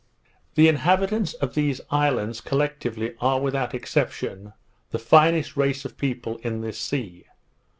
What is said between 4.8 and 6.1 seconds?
the finest race of